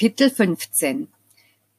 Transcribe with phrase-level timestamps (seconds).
[0.00, 1.08] Kapitel 15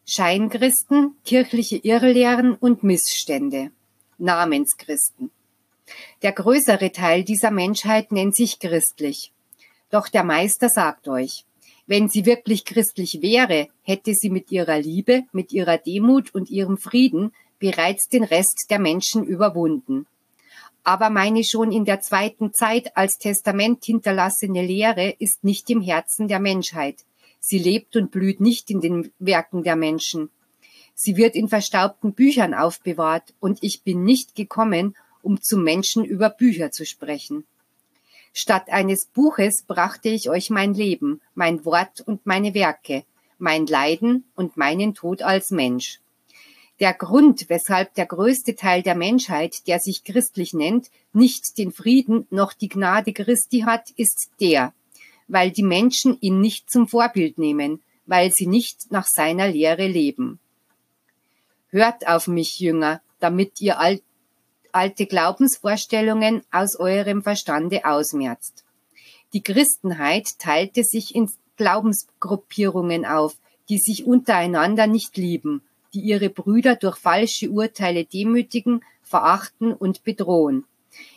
[0.05, 3.71] Scheinkristen, kirchliche Irrlehren und Missstände.
[4.19, 5.31] Namenschristen.
[6.21, 9.31] Der größere Teil dieser Menschheit nennt sich christlich.
[9.89, 11.45] Doch der Meister sagt euch,
[11.87, 16.77] wenn sie wirklich christlich wäre, hätte sie mit ihrer Liebe, mit ihrer Demut und ihrem
[16.77, 20.05] Frieden bereits den Rest der Menschen überwunden.
[20.83, 26.27] Aber meine schon in der zweiten Zeit als Testament hinterlassene Lehre ist nicht im Herzen
[26.27, 26.97] der Menschheit.
[27.43, 30.29] Sie lebt und blüht nicht in den Werken der Menschen.
[30.93, 36.29] Sie wird in verstaubten Büchern aufbewahrt, und ich bin nicht gekommen, um zu Menschen über
[36.29, 37.45] Bücher zu sprechen.
[38.31, 43.03] Statt eines Buches brachte ich euch mein Leben, mein Wort und meine Werke,
[43.39, 45.99] mein Leiden und meinen Tod als Mensch.
[46.79, 52.27] Der Grund, weshalb der größte Teil der Menschheit, der sich christlich nennt, nicht den Frieden
[52.29, 54.73] noch die Gnade Christi hat, ist der,
[55.31, 60.39] weil die Menschen ihn nicht zum Vorbild nehmen, weil sie nicht nach seiner Lehre leben.
[61.69, 63.77] Hört auf mich, Jünger, damit ihr
[64.71, 68.63] alte Glaubensvorstellungen aus eurem Verstande ausmerzt.
[69.33, 73.37] Die Christenheit teilte sich in Glaubensgruppierungen auf,
[73.69, 75.61] die sich untereinander nicht lieben
[75.93, 80.65] die ihre Brüder durch falsche Urteile demütigen, verachten und bedrohen.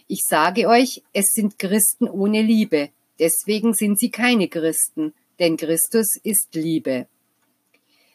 [0.08, 6.16] Ich sage euch, es sind Christen ohne Liebe, deswegen sind sie keine Christen, denn Christus
[6.22, 7.06] ist Liebe.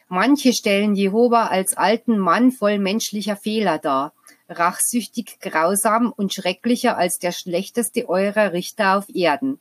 [0.08, 4.14] Manche stellen Jehova als alten Mann voll menschlicher Fehler dar,
[4.50, 9.60] rachsüchtig, grausam und schrecklicher als der schlechteste eurer Richter auf Erden.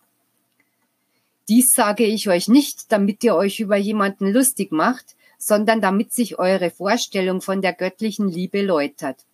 [1.48, 6.38] Dies sage ich euch nicht, damit ihr euch über jemanden lustig macht, sondern damit sich
[6.38, 9.24] eure Vorstellung von der göttlichen Liebe läutert.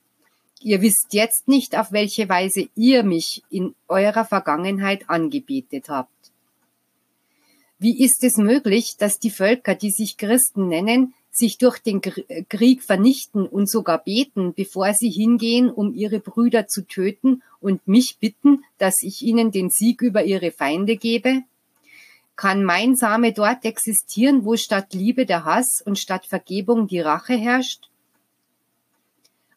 [0.61, 6.11] Ihr wisst jetzt nicht, auf welche Weise ihr mich in eurer Vergangenheit angebetet habt.
[7.79, 12.83] Wie ist es möglich, dass die Völker, die sich Christen nennen, sich durch den Krieg
[12.83, 18.63] vernichten und sogar beten, bevor sie hingehen, um ihre Brüder zu töten und mich bitten,
[18.79, 21.43] dass ich ihnen den Sieg über ihre Feinde gebe?
[22.37, 27.35] Kann mein Same dort existieren, wo statt Liebe der Hass und statt Vergebung die Rache
[27.35, 27.89] herrscht?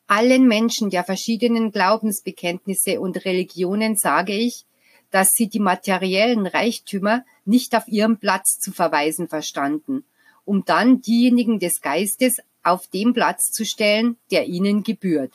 [0.07, 4.65] Allen Menschen der verschiedenen Glaubensbekenntnisse und Religionen sage ich,
[5.11, 10.05] dass sie die materiellen Reichtümer nicht auf ihren Platz zu verweisen verstanden,
[10.45, 15.33] um dann diejenigen des Geistes auf den Platz zu stellen, der ihnen gebührt.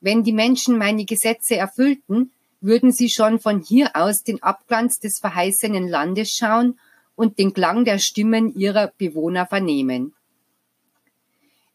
[0.00, 2.30] Wenn die Menschen meine Gesetze erfüllten,
[2.62, 6.78] würden sie schon von hier aus den Abglanz des verheißenen Landes schauen
[7.14, 10.14] und den Klang der Stimmen ihrer Bewohner vernehmen.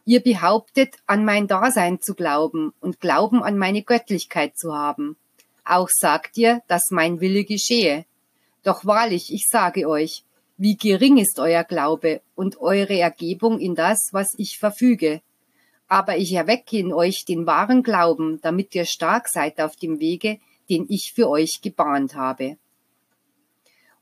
[0.06, 5.16] Ihr behauptet, an mein Dasein zu glauben und Glauben an meine Göttlichkeit zu haben.
[5.64, 8.06] Auch sagt ihr, dass mein Wille geschehe.
[8.64, 10.24] Doch wahrlich, ich sage euch,
[10.58, 15.22] wie gering ist euer Glaube und eure Ergebung in das, was ich verfüge.
[15.88, 20.40] Aber ich erwecke in euch den wahren Glauben, damit ihr stark seid auf dem Wege,
[20.70, 22.58] den ich für euch gebahnt habe.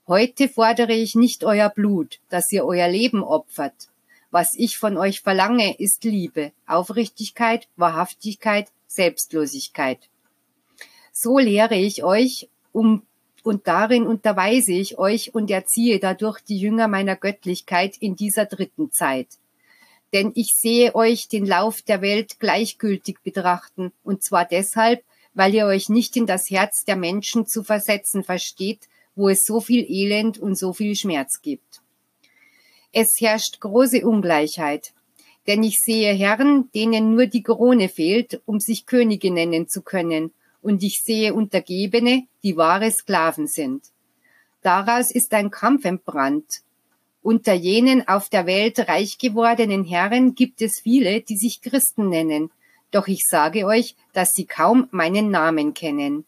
[0.08, 3.90] Heute fordere ich nicht euer Blut, dass ihr euer Leben opfert.
[4.31, 10.00] Was ich von euch verlange, ist Liebe, Aufrichtigkeit, Wahrhaftigkeit, Selbstlosigkeit.
[11.12, 13.03] So lehre ich euch, um
[13.44, 18.91] und darin unterweise ich euch und erziehe dadurch die Jünger meiner Göttlichkeit in dieser dritten
[18.91, 19.28] Zeit.
[20.13, 25.03] Denn ich sehe euch den Lauf der Welt gleichgültig betrachten, und zwar deshalb,
[25.34, 29.61] weil ihr euch nicht in das Herz der Menschen zu versetzen versteht, wo es so
[29.61, 31.81] viel Elend und so viel Schmerz gibt.
[32.92, 34.94] Es herrscht große Ungleichheit,
[35.48, 40.32] denn ich sehe Herren, denen nur die Krone fehlt, um sich Könige nennen zu können,
[40.62, 43.84] und ich sehe Untergebene, die wahre Sklaven sind.
[44.62, 46.62] Daraus ist ein Kampf entbrannt.
[47.22, 52.52] Unter jenen auf der Welt reich gewordenen Herren gibt es viele, die sich Christen nennen,
[52.92, 56.26] doch ich sage euch, dass sie kaum meinen Namen kennen.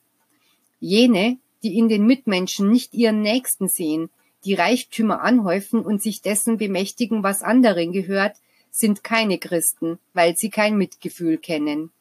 [0.80, 4.10] Jene, die in den Mitmenschen nicht ihren Nächsten sehen,
[4.44, 8.38] die Reichtümer anhäufen und sich dessen bemächtigen, was anderen gehört,
[8.72, 11.92] sind keine Christen, weil sie kein Mitgefühl kennen.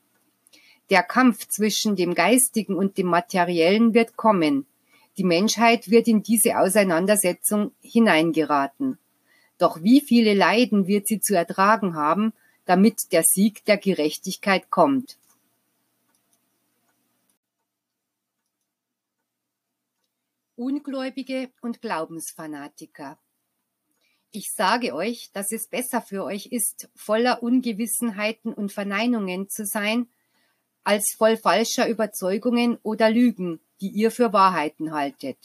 [0.89, 4.67] Der Kampf zwischen dem Geistigen und dem Materiellen wird kommen.
[5.19, 8.99] Die Menschheit wird in diese Auseinandersetzung hineingeraten.
[9.59, 12.33] Doch wie viele Leiden wird sie zu ertragen haben,
[12.65, 15.17] damit der Sieg der Gerechtigkeit kommt.
[20.61, 23.19] Ungläubige und Glaubensfanatiker.
[24.31, 30.07] Ich sage euch, dass es besser für euch ist, voller Ungewissenheiten und Verneinungen zu sein,
[30.85, 35.39] als voll falscher Überzeugungen oder Lügen, die ihr für Wahrheiten haltet.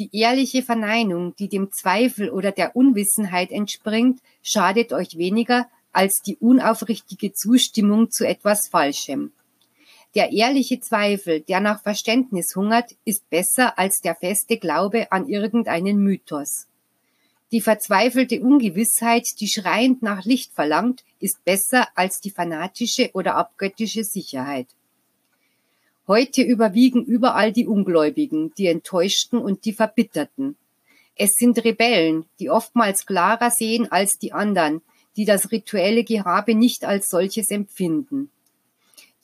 [0.00, 6.36] Die ehrliche Verneinung, die dem Zweifel oder der Unwissenheit entspringt, schadet euch weniger als die
[6.38, 9.32] unaufrichtige Zustimmung zu etwas Falschem.
[10.16, 15.98] Der ehrliche Zweifel, der nach Verständnis hungert, ist besser als der feste Glaube an irgendeinen
[15.98, 16.66] Mythos.
[17.52, 24.02] Die verzweifelte Ungewissheit, die schreiend nach Licht verlangt, ist besser als die fanatische oder abgöttische
[24.02, 24.66] Sicherheit.
[26.08, 30.56] Heute überwiegen überall die Ungläubigen, die Enttäuschten und die Verbitterten.
[31.14, 34.80] Es sind Rebellen, die oftmals klarer sehen als die anderen,
[35.16, 38.30] die das rituelle Gehabe nicht als solches empfinden.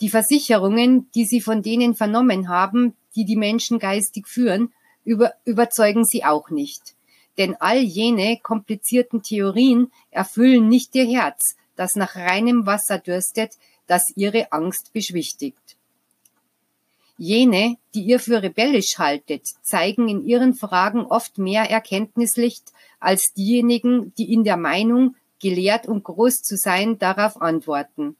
[0.00, 4.72] Die Versicherungen, die sie von denen vernommen haben, die die Menschen geistig führen,
[5.04, 6.94] über, überzeugen sie auch nicht.
[7.38, 13.52] Denn all jene komplizierten Theorien erfüllen nicht ihr Herz, das nach reinem Wasser dürstet,
[13.86, 15.76] das ihre Angst beschwichtigt.
[17.18, 24.12] Jene, die ihr für rebellisch haltet, zeigen in ihren Fragen oft mehr Erkenntnislicht als diejenigen,
[24.18, 28.16] die in der Meinung, gelehrt und groß zu sein, darauf antworten.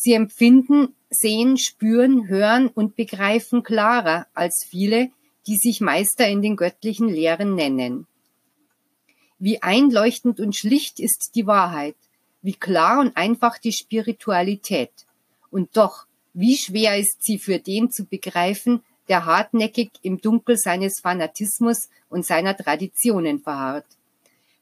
[0.00, 5.10] Sie empfinden, sehen, spüren, hören und begreifen klarer als viele,
[5.48, 8.06] die sich Meister in den göttlichen Lehren nennen.
[9.40, 11.96] Wie einleuchtend und schlicht ist die Wahrheit,
[12.42, 14.92] wie klar und einfach die Spiritualität.
[15.50, 21.00] Und doch, wie schwer ist sie für den zu begreifen, der hartnäckig im Dunkel seines
[21.00, 23.86] Fanatismus und seiner Traditionen verharrt.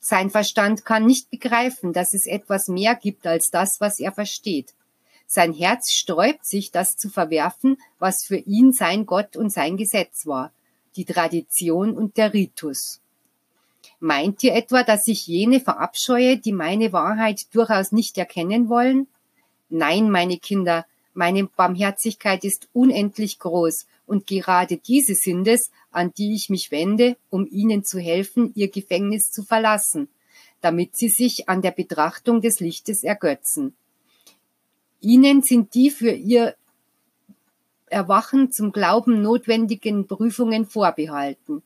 [0.00, 4.72] Sein Verstand kann nicht begreifen, dass es etwas mehr gibt als das, was er versteht.
[5.26, 10.26] Sein Herz sträubt sich, das zu verwerfen, was für ihn sein Gott und sein Gesetz
[10.26, 10.52] war,
[10.94, 13.00] die Tradition und der Ritus.
[13.98, 19.08] Meint ihr etwa, dass ich jene verabscheue, die meine Wahrheit durchaus nicht erkennen wollen?
[19.68, 26.34] Nein, meine Kinder, meine Barmherzigkeit ist unendlich groß, und gerade diese sind es, an die
[26.34, 30.08] ich mich wende, um ihnen zu helfen, ihr Gefängnis zu verlassen,
[30.60, 33.74] damit sie sich an der Betrachtung des Lichtes ergötzen.
[35.00, 36.54] Ihnen sind die für ihr
[37.88, 41.62] Erwachen zum Glauben notwendigen Prüfungen vorbehalten.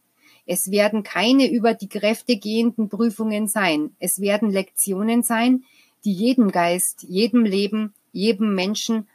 [0.47, 3.95] Es werden keine über die Kräfte gehenden Prüfungen sein.
[4.01, 5.65] Es werden Lektionen sein,
[6.05, 9.07] die jedem Geist, jedem Leben, jedem Menschen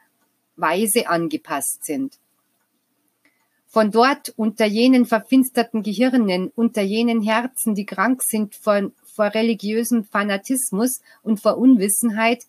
[0.55, 2.17] weise angepasst sind.
[3.67, 10.05] Von dort unter jenen verfinsterten Gehirnen, unter jenen Herzen, die krank sind vor, vor religiösem
[10.05, 12.45] Fanatismus und vor Unwissenheit,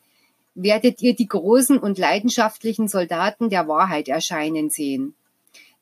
[0.56, 5.14] werdet ihr die großen und leidenschaftlichen Soldaten der Wahrheit erscheinen sehen.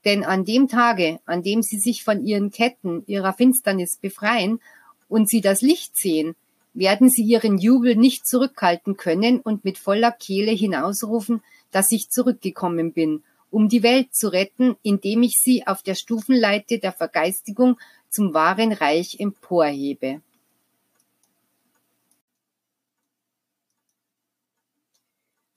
[0.05, 4.61] Denn an dem Tage, an dem sie sich von ihren Ketten, ihrer Finsternis befreien
[5.09, 6.35] und sie das Licht sehen,
[6.75, 12.93] werden sie ihren Jubel nicht zurückhalten können und mit voller Kehle hinausrufen, dass ich zurückgekommen
[12.93, 13.23] bin
[13.55, 17.79] um die Welt zu retten, indem ich sie auf der Stufenleite der Vergeistigung
[18.11, 20.23] zum wahren Reich emporhebe.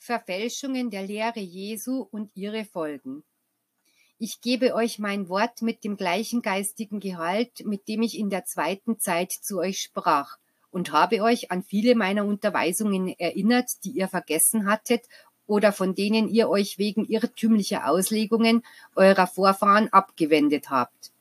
[0.07, 3.23] Verfälschungen der Lehre Jesu und ihre Folgen.
[4.17, 8.45] Ich gebe euch mein Wort mit dem gleichen geistigen Gehalt, mit dem ich in der
[8.45, 10.37] zweiten Zeit zu euch sprach,
[10.71, 15.03] und habe euch an viele meiner Unterweisungen erinnert, die ihr vergessen hattet
[15.45, 18.63] oder von denen ihr euch wegen irrtümlicher Auslegungen
[18.95, 21.11] eurer Vorfahren abgewendet habt.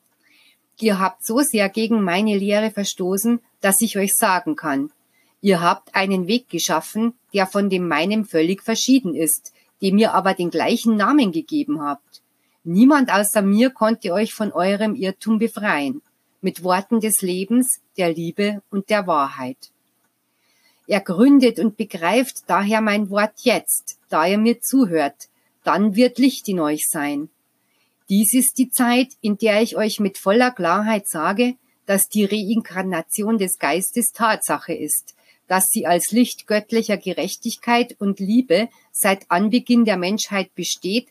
[0.79, 4.93] Ihr habt so sehr gegen meine Lehre verstoßen, dass ich euch sagen kann,
[5.41, 10.33] ihr habt einen Weg geschaffen, der von dem meinem völlig verschieden ist, dem ihr aber
[10.33, 12.21] den gleichen Namen gegeben habt.
[12.63, 16.01] Niemand außer mir konnte euch von eurem Irrtum befreien,
[16.41, 19.71] mit Worten des Lebens, der Liebe und der Wahrheit.
[20.87, 25.27] Ergründet und begreift daher mein Wort jetzt, da ihr mir zuhört,
[25.63, 27.29] dann wird Licht in euch sein.
[28.09, 33.37] Dies ist die Zeit, in der ich euch mit voller Klarheit sage, dass die Reinkarnation
[33.37, 35.15] des Geistes Tatsache ist,
[35.47, 41.07] dass sie als Licht göttlicher Gerechtigkeit und Liebe seit Anbeginn der Menschheit besteht,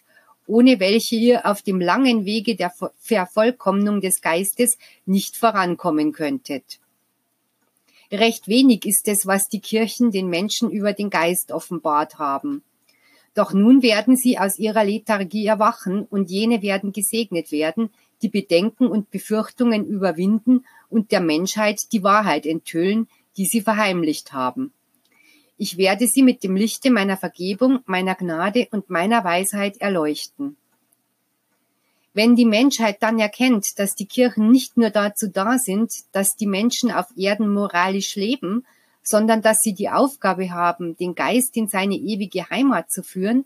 [0.46, 6.78] ohne welche ihr auf dem langen Wege der Vervollkommnung des Geistes nicht vorankommen könntet.
[8.12, 12.62] Recht wenig ist es, was die Kirchen den Menschen über den Geist offenbart haben.
[13.34, 17.90] Doch nun werden sie aus ihrer Lethargie erwachen und jene werden gesegnet werden,
[18.22, 24.72] die Bedenken und Befürchtungen überwinden und der Menschheit die Wahrheit enthüllen, die sie verheimlicht haben.
[25.58, 30.56] Ich werde sie mit dem Lichte meiner Vergebung, meiner Gnade und meiner Weisheit erleuchten.
[32.12, 36.46] Wenn die Menschheit dann erkennt, dass die Kirchen nicht nur dazu da sind, dass die
[36.46, 38.64] Menschen auf Erden moralisch leben,
[39.02, 43.44] sondern dass sie die Aufgabe haben, den Geist in seine ewige Heimat zu führen,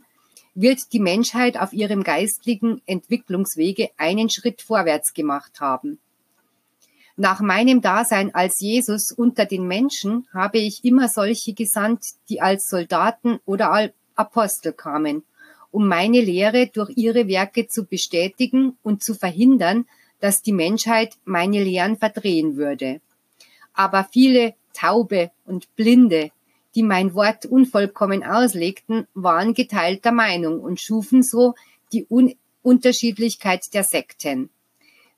[0.55, 5.99] wird die Menschheit auf ihrem geistlichen Entwicklungswege einen Schritt vorwärts gemacht haben.
[7.21, 12.71] Nach meinem Dasein als Jesus unter den Menschen habe ich immer solche gesandt, die als
[12.71, 15.25] Soldaten oder als Apostel kamen,
[15.71, 19.85] um meine Lehre durch ihre Werke zu bestätigen und zu verhindern,
[20.21, 23.03] dass die Menschheit meine Lehren verdrehen würde.
[23.75, 26.31] Aber viele Taube und Blinde,
[26.75, 31.55] die mein Wort unvollkommen auslegten, waren geteilter Meinung und schufen so
[31.93, 34.49] die Un Unterschiedlichkeit der Sekten.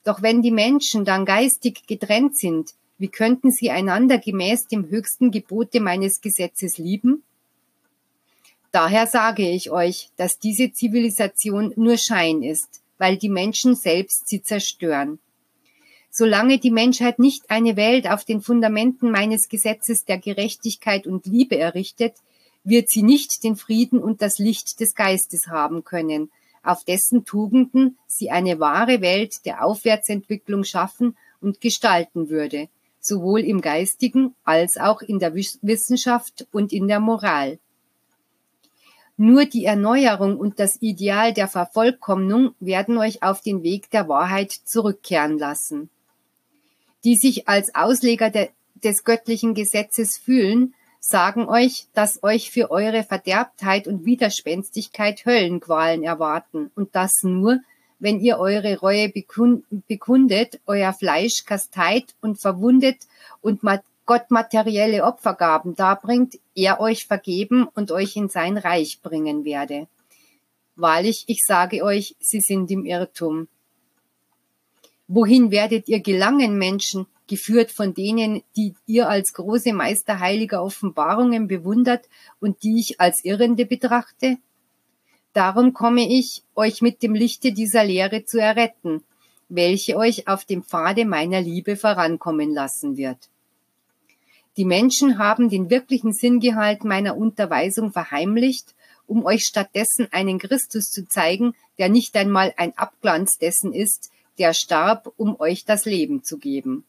[0.05, 5.31] Doch wenn die Menschen dann geistig getrennt sind, wie könnten sie einander gemäß dem höchsten
[5.31, 7.23] Gebote meines Gesetzes lieben?
[8.71, 14.43] Daher sage ich euch, dass diese Zivilisation nur Schein ist, weil die Menschen selbst sie
[14.43, 15.19] zerstören.
[16.11, 21.59] Solange die Menschheit nicht eine Welt auf den Fundamenten meines Gesetzes der Gerechtigkeit und Liebe
[21.59, 22.15] errichtet,
[22.65, 26.31] wird sie nicht den Frieden und das Licht des Geistes haben können,
[26.63, 32.69] auf dessen Tugenden sie eine wahre Welt der Aufwärtsentwicklung schaffen und gestalten würde,
[33.01, 37.59] sowohl im geistigen als auch in der Wissenschaft und in der Moral.
[39.17, 44.51] Nur die Erneuerung und das Ideal der Vervollkommnung werden euch auf den Weg der Wahrheit
[44.51, 45.91] zurückkehren lassen.
[47.05, 48.49] Die sich als Ausleger de,
[48.83, 56.71] des göttlichen Gesetzes fühlen, sagen euch, dass euch für eure Verderbtheit und Widerspenstigkeit Höllenqualen erwarten
[56.77, 57.59] und das nur,
[57.99, 62.99] wenn ihr eure Reue bekundet, euer Fleisch kasteit und verwundet
[63.41, 63.61] und
[64.07, 69.89] Gott materielle Opfergaben darbringt, er euch vergeben und euch in sein Reich bringen werde.
[70.77, 73.49] Wahrlich, ich sage euch, sie sind im Irrtum.
[75.09, 81.49] Wohin werdet ihr gelangen, Menschen, geführt von denen, die ihr als große Meister heiliger Offenbarungen
[81.49, 82.07] bewundert
[82.41, 84.37] und die ich als Irrende betrachte?
[85.33, 89.03] Darum komme ich, euch mit dem Lichte dieser Lehre zu erretten,
[89.49, 93.31] welche euch auf dem Pfade meiner Liebe vorankommen lassen wird.
[94.59, 98.75] Die Menschen haben den wirklichen Sinngehalt meiner Unterweisung verheimlicht,
[99.07, 104.53] um euch stattdessen einen Christus zu zeigen, der nicht einmal ein Abglanz dessen ist, der
[104.53, 106.85] starb, um euch das Leben zu geben.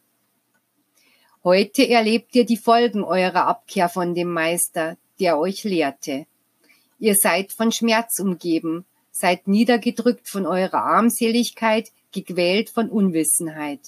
[1.46, 6.26] Heute erlebt ihr die Folgen eurer Abkehr von dem Meister, der euch lehrte.
[7.00, 13.82] Ihr seid von Schmerz umgeben, seid niedergedrückt von eurer Armseligkeit, gequält von Unwissenheit.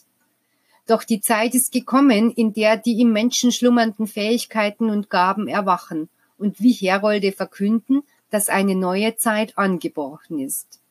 [0.85, 6.09] Doch die Zeit ist gekommen, in der die im Menschen schlummernden Fähigkeiten und Gaben erwachen
[6.37, 10.81] und wie Herolde verkünden, dass eine neue Zeit angebrochen ist.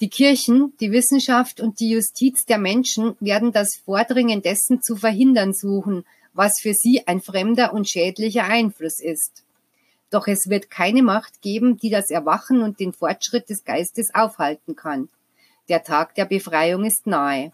[0.00, 5.52] Die Kirchen, die Wissenschaft und die Justiz der Menschen werden das Vordringen dessen zu verhindern
[5.52, 9.42] suchen, was für sie ein fremder und schädlicher Einfluss ist.
[10.10, 14.76] Doch es wird keine Macht geben, die das Erwachen und den Fortschritt des Geistes aufhalten
[14.76, 15.08] kann.
[15.68, 17.52] Der Tag der Befreiung ist nahe.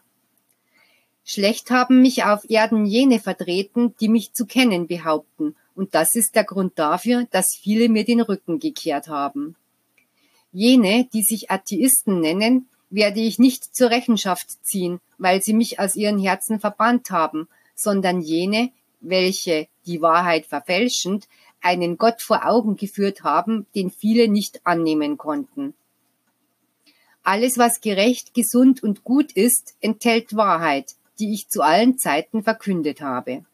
[1.25, 6.35] Schlecht haben mich auf Erden jene vertreten, die mich zu kennen behaupten, und das ist
[6.35, 9.57] der Grund dafür, dass viele mir den Rücken gekehrt haben.
[10.55, 15.97] Jene, die sich Atheisten nennen, werde ich nicht zur Rechenschaft ziehen, weil sie mich aus
[15.97, 18.71] ihren Herzen verbannt haben, sondern jene,
[19.01, 21.27] welche, die Wahrheit verfälschend,
[21.61, 25.75] einen Gott vor Augen geführt haben, den viele nicht annehmen konnten.
[27.25, 33.01] Alles, was gerecht, gesund und gut ist, enthält Wahrheit, die ich zu allen Zeiten verkündet
[33.01, 33.45] habe.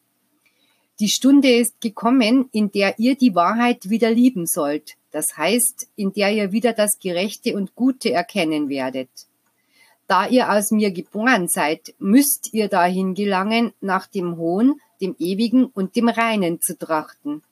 [1.00, 6.12] Die Stunde ist gekommen, in der ihr die Wahrheit wieder lieben sollt, das heißt, in
[6.12, 9.09] der ihr wieder das Gerechte und Gute erkennen werdet.
[10.09, 15.64] Da ihr aus mir geboren seid, müsst ihr dahin gelangen, nach dem Hohen, dem Ewigen
[15.64, 17.42] und dem Reinen zu trachten.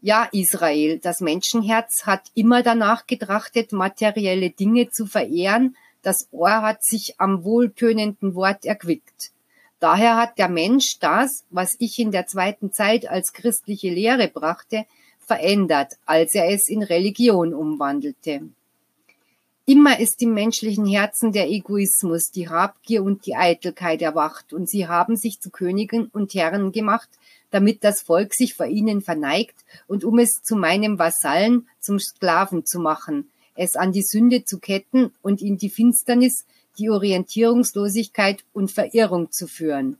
[0.00, 6.84] Ja, Israel, das Menschenherz hat immer danach getrachtet, materielle Dinge zu verehren, das Ohr hat
[6.84, 9.32] sich am wohltönenden Wort erquickt.
[9.86, 14.84] Daher hat der Mensch das, was ich in der zweiten Zeit als christliche Lehre brachte,
[15.20, 18.48] verändert, als er es in Religion umwandelte.
[19.64, 24.88] Immer ist im menschlichen Herzen der Egoismus, die Habgier und die Eitelkeit erwacht, und sie
[24.88, 27.08] haben sich zu Königen und Herren gemacht,
[27.52, 29.54] damit das Volk sich vor ihnen verneigt
[29.86, 34.58] und um es zu meinem Vasallen, zum Sklaven zu machen, es an die Sünde zu
[34.58, 36.44] ketten und in die Finsternis,
[36.78, 39.98] die Orientierungslosigkeit und Verirrung zu führen.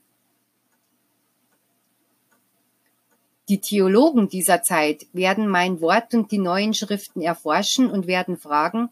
[3.49, 8.89] Die Theologen dieser Zeit werden mein Wort und die neuen Schriften erforschen und werden fragen,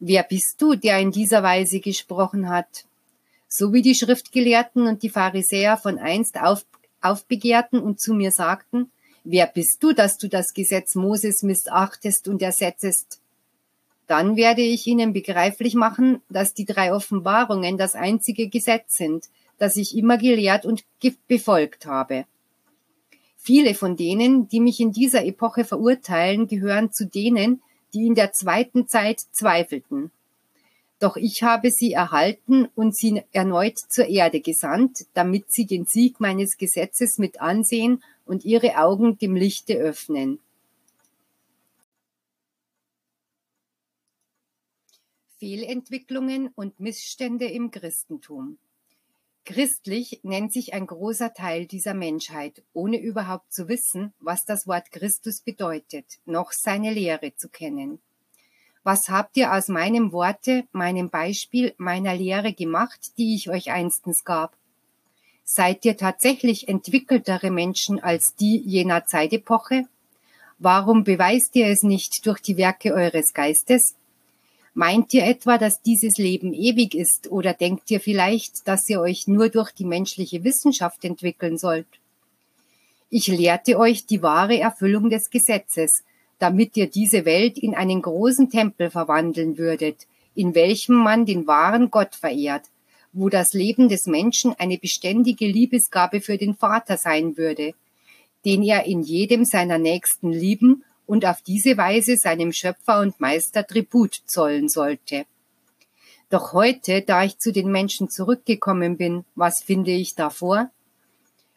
[0.00, 2.86] wer bist du, der in dieser Weise gesprochen hat?
[3.48, 6.66] So wie die Schriftgelehrten und die Pharisäer von einst auf,
[7.00, 8.90] aufbegehrten und zu mir sagten,
[9.22, 13.20] wer bist du, dass du das Gesetz Moses missachtest und ersetzest?
[14.06, 19.76] Dann werde ich ihnen begreiflich machen, dass die drei Offenbarungen das einzige Gesetz sind, das
[19.76, 20.84] ich immer gelehrt und
[21.26, 22.26] befolgt habe.
[23.38, 28.32] Viele von denen, die mich in dieser Epoche verurteilen, gehören zu denen, die in der
[28.32, 30.10] zweiten Zeit zweifelten.
[30.98, 36.20] Doch ich habe sie erhalten und sie erneut zur Erde gesandt, damit sie den Sieg
[36.20, 40.38] meines Gesetzes mit ansehen und ihre Augen dem Lichte öffnen.
[45.44, 48.56] Fehlentwicklungen und Missstände im Christentum.
[49.44, 54.90] Christlich nennt sich ein großer Teil dieser Menschheit, ohne überhaupt zu wissen, was das Wort
[54.90, 57.98] Christus bedeutet, noch seine Lehre zu kennen.
[58.84, 64.24] Was habt ihr aus meinem Worte, meinem Beispiel, meiner Lehre gemacht, die ich euch einstens
[64.24, 64.56] gab?
[65.44, 69.84] Seid ihr tatsächlich entwickeltere Menschen als die jener Zeitepoche?
[70.58, 73.94] Warum beweist ihr es nicht durch die Werke eures Geistes?
[74.76, 79.28] Meint ihr etwa, dass dieses Leben ewig ist oder denkt ihr vielleicht, dass ihr euch
[79.28, 81.86] nur durch die menschliche Wissenschaft entwickeln sollt?
[83.08, 86.02] Ich lehrte euch die wahre Erfüllung des Gesetzes,
[86.40, 91.92] damit ihr diese Welt in einen großen Tempel verwandeln würdet, in welchem man den wahren
[91.92, 92.64] Gott verehrt,
[93.12, 97.74] wo das Leben des Menschen eine beständige Liebesgabe für den Vater sein würde,
[98.44, 103.66] den er in jedem seiner Nächsten lieben und auf diese Weise seinem Schöpfer und Meister
[103.66, 105.26] Tribut zollen sollte.
[106.30, 110.70] Doch heute, da ich zu den Menschen zurückgekommen bin, was finde ich davor?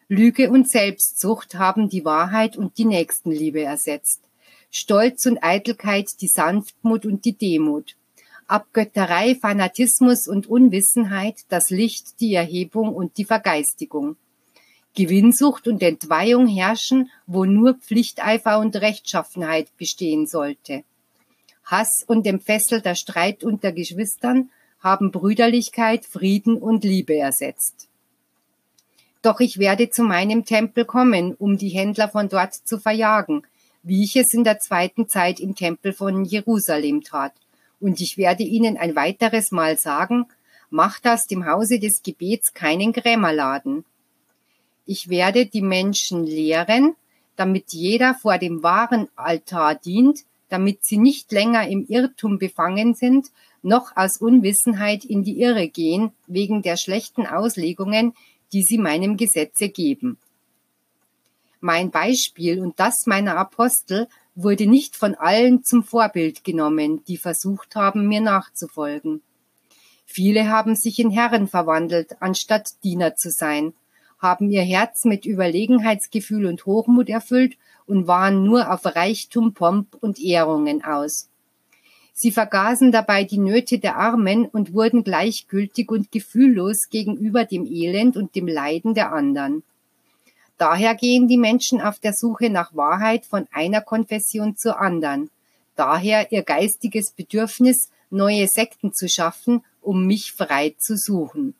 [0.08, 4.20] Lüge und Selbstsucht haben die Wahrheit und die Nächstenliebe ersetzt.
[4.70, 7.96] Stolz und Eitelkeit die Sanftmut und die Demut.
[8.46, 14.16] Abgötterei, Fanatismus und Unwissenheit das Licht, die Erhebung und die Vergeistigung.
[14.94, 20.82] Gewinnsucht und Entweihung herrschen, wo nur Pflichteifer und Rechtschaffenheit bestehen sollte.
[21.64, 27.88] Hass und entfesselter Streit unter Geschwistern haben Brüderlichkeit, Frieden und Liebe ersetzt.
[29.22, 33.42] Doch ich werde zu meinem Tempel kommen, um die Händler von dort zu verjagen,
[33.82, 37.32] wie ich es in der zweiten Zeit im Tempel von Jerusalem tat.
[37.80, 40.26] Und ich werde ihnen ein weiteres Mal sagen,
[40.70, 43.84] macht aus dem Hause des Gebets keinen Grämerladen.
[44.90, 46.96] Ich werde die Menschen lehren,
[47.36, 53.26] damit jeder vor dem wahren Altar dient, damit sie nicht länger im Irrtum befangen sind,
[53.60, 58.14] noch aus Unwissenheit in die Irre gehen, wegen der schlechten Auslegungen,
[58.54, 60.16] die sie meinem Gesetze geben.
[61.60, 67.76] Mein Beispiel und das meiner Apostel wurde nicht von allen zum Vorbild genommen, die versucht
[67.76, 69.20] haben, mir nachzufolgen.
[70.06, 73.74] Viele haben sich in Herren verwandelt, anstatt Diener zu sein,
[74.18, 80.20] haben ihr Herz mit Überlegenheitsgefühl und Hochmut erfüllt und waren nur auf Reichtum, Pomp und
[80.20, 81.28] Ehrungen aus.
[82.12, 88.16] Sie vergaßen dabei die Nöte der Armen und wurden gleichgültig und gefühllos gegenüber dem Elend
[88.16, 89.62] und dem Leiden der anderen.
[90.56, 95.30] Daher gehen die Menschen auf der Suche nach Wahrheit von einer Konfession zur anderen.
[95.76, 101.54] Daher ihr geistiges Bedürfnis, neue Sekten zu schaffen, um mich frei zu suchen.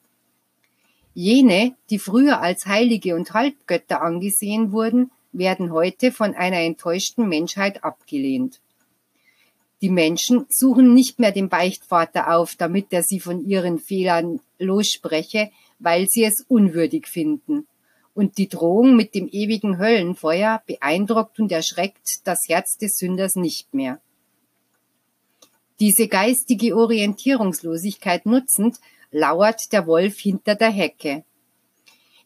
[1.21, 7.83] Jene, die früher als Heilige und Halbgötter angesehen wurden, werden heute von einer enttäuschten Menschheit
[7.83, 8.61] abgelehnt.
[9.83, 15.51] Die Menschen suchen nicht mehr den Beichtvater auf, damit er sie von ihren Fehlern losspreche,
[15.81, 17.67] weil sie es unwürdig finden.
[18.15, 23.75] Und die Drohung mit dem ewigen Höllenfeuer beeindruckt und erschreckt das Herz des Sünders nicht
[23.75, 24.01] mehr.
[25.81, 28.79] Diese geistige Orientierungslosigkeit nutzend,
[29.11, 31.25] lauert der Wolf hinter der Hecke.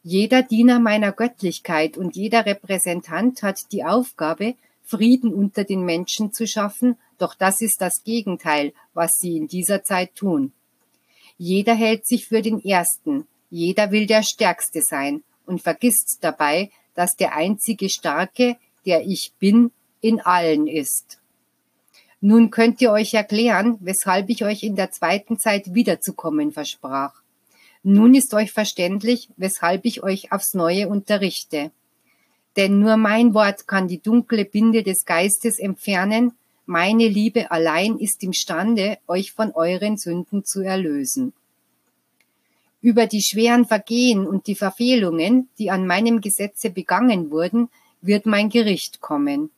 [0.03, 6.45] Jeder Diener meiner Göttlichkeit und jeder Repräsentant hat die Aufgabe, Frieden unter den Menschen zu
[6.45, 10.51] schaffen, doch das ist das Gegenteil, was sie in dieser Zeit tun.
[11.37, 17.15] Jeder hält sich für den Ersten, jeder will der Stärkste sein und vergisst dabei, dass
[17.15, 21.19] der einzige Starke, der ich bin, in allen ist.
[22.25, 27.15] Nun könnt ihr euch erklären, weshalb ich euch in der zweiten Zeit wiederzukommen versprach.
[27.83, 31.71] Nun ist euch verständlich, weshalb ich euch aufs Neue unterrichte.
[32.55, 36.31] Denn nur mein Wort kann die dunkle Binde des Geistes entfernen,
[36.65, 41.33] meine Liebe allein ist imstande, euch von euren Sünden zu erlösen.
[42.79, 47.67] Über die schweren Vergehen und die Verfehlungen, die an meinem Gesetze begangen wurden,
[47.99, 49.49] wird mein Gericht kommen.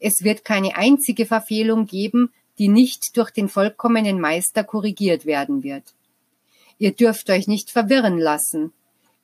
[0.00, 5.84] Es wird keine einzige Verfehlung geben, die nicht durch den vollkommenen Meister korrigiert werden wird.
[6.78, 8.72] Ihr dürft euch nicht verwirren lassen.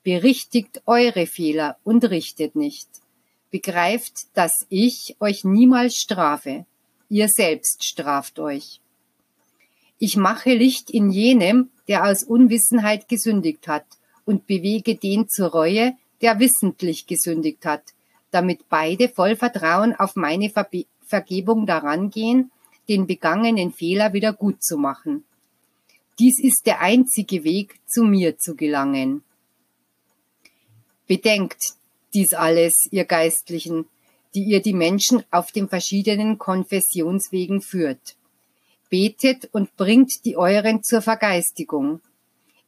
[0.03, 2.87] Berichtigt eure Fehler und richtet nicht.
[3.49, 6.65] Begreift, dass ich euch niemals strafe.
[7.09, 8.79] Ihr selbst straft euch.
[9.99, 13.85] Ich mache Licht in jenem, der aus Unwissenheit gesündigt hat,
[14.25, 17.83] und bewege den zur Reue, der wissentlich gesündigt hat,
[18.31, 22.51] damit beide voll Vertrauen auf meine Verbe Vergebung daran gehen,
[22.89, 25.23] den begangenen Fehler wieder gut zu machen.
[26.19, 29.23] Dies ist der einzige Weg, zu mir zu gelangen.
[31.07, 31.75] Bedenkt
[32.13, 33.85] dies alles, ihr Geistlichen,
[34.33, 38.15] die ihr die Menschen auf den verschiedenen Konfessionswegen führt.
[38.89, 42.01] Betet und bringt die euren zur Vergeistigung.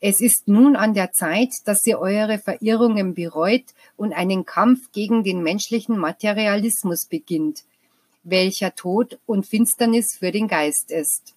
[0.01, 3.65] Es ist nun an der Zeit, dass ihr eure Verirrungen bereut
[3.97, 7.63] und einen Kampf gegen den menschlichen Materialismus beginnt,
[8.23, 11.35] welcher Tod und Finsternis für den Geist ist.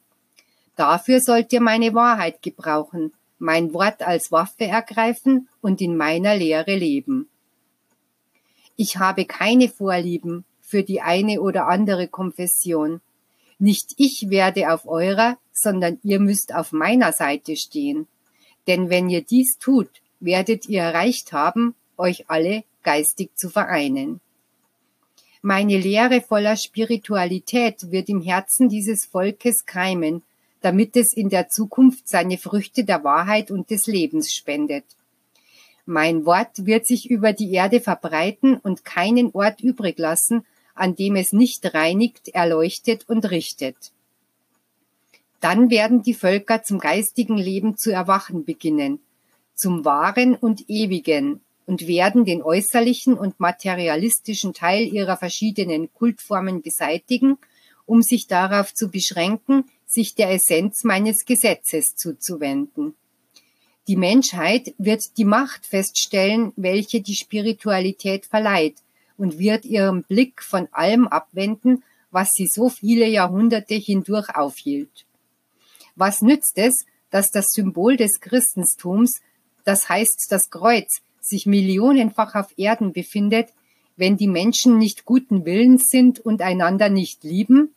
[0.77, 6.77] Dafür sollt ihr meine Wahrheit gebrauchen, mein Wort als Waffe ergreifen und in meiner Lehre
[6.77, 7.29] leben.
[8.77, 13.01] Ich habe keine Vorlieben für die eine oder andere Konfession.
[13.59, 18.07] Nicht ich werde auf eurer, sondern ihr müsst auf meiner Seite stehen.
[18.67, 19.89] Denn wenn ihr dies tut,
[20.21, 24.21] werdet ihr erreicht haben, euch alle geistig zu vereinen.
[25.41, 30.23] Meine Lehre voller Spiritualität wird im Herzen dieses Volkes keimen,
[30.61, 34.85] damit es in der Zukunft seine Früchte der Wahrheit und des Lebens spendet.
[35.85, 41.17] Mein Wort wird sich über die Erde verbreiten und keinen Ort übrig lassen, an dem
[41.17, 43.77] es nicht reinigt, erleuchtet und richtet.
[45.43, 49.01] Dann werden die Völker zum geistigen Leben zu erwachen beginnen,
[49.57, 57.39] zum wahren und ewigen, und werden den äußerlichen und materialistischen Teil ihrer verschiedenen Kultformen beseitigen,
[57.87, 62.95] um sich darauf zu beschränken, sich der Essenz meines Gesetzes zuzuwenden.
[63.89, 68.77] Die Menschheit wird die Macht feststellen, welche die Spiritualität verleiht,
[69.17, 75.05] und wird ihren Blick von allem abwenden, was sie so viele Jahrhunderte hindurch aufhielt.
[75.95, 79.21] Was nützt es, dass das Symbol des Christentums,
[79.65, 83.51] das heißt das Kreuz, sich millionenfach auf Erden befindet,
[83.97, 87.75] wenn die Menschen nicht guten Willens sind und einander nicht lieben?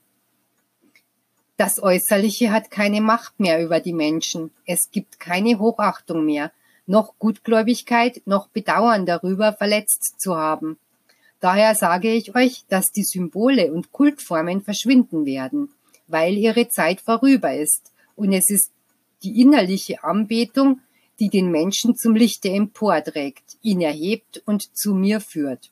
[1.58, 4.52] Das Äußerliche hat keine Macht mehr über die Menschen.
[4.66, 6.52] Es gibt keine Hochachtung mehr,
[6.86, 10.78] noch Gutgläubigkeit, noch Bedauern darüber, verletzt zu haben.
[11.40, 15.70] Daher sage ich euch, dass die Symbole und Kultformen verschwinden werden,
[16.08, 18.72] weil ihre Zeit vorüber ist und es ist
[19.24, 20.82] die innerliche Anbetung,
[21.20, 25.72] die den Menschen zum Lichte emporträgt, ihn erhebt und zu mir führt.